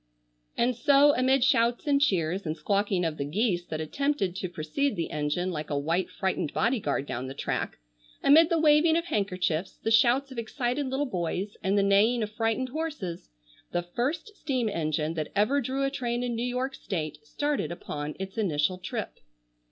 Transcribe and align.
And 0.57 0.75
so, 0.75 1.13
amid 1.13 1.43
shouts 1.43 1.85
and 1.85 2.01
cheers, 2.01 2.43
and 2.43 2.57
squawking 2.57 3.05
of 3.05 3.17
the 3.17 3.23
geese 3.23 3.65
that 3.67 3.79
attempted 3.79 4.35
to 4.37 4.49
precede 4.49 4.95
the 4.95 5.11
engine 5.11 5.51
like 5.51 5.69
a 5.69 5.77
white 5.77 6.09
frightened 6.09 6.53
body 6.53 6.79
guard 6.79 7.05
down 7.05 7.27
the 7.27 7.35
track; 7.35 7.77
amid 8.23 8.49
the 8.49 8.57
waving 8.59 8.97
of 8.97 9.05
handkerchiefs, 9.05 9.77
the 9.77 9.91
shouts 9.91 10.31
of 10.31 10.39
excited 10.39 10.87
little 10.87 11.05
boys, 11.05 11.55
and 11.61 11.77
the 11.77 11.83
neighing 11.83 12.23
of 12.23 12.31
frightened 12.31 12.69
horses, 12.69 13.29
the 13.73 13.83
first 13.83 14.35
steam 14.35 14.67
engine 14.67 15.13
that 15.13 15.31
ever 15.35 15.61
drew 15.61 15.83
a 15.83 15.91
train 15.91 16.23
in 16.23 16.33
New 16.35 16.41
York 16.47 16.73
state 16.73 17.19
started 17.23 17.71
upon 17.71 18.15
its 18.19 18.39
initial 18.39 18.79
trip. 18.79 19.19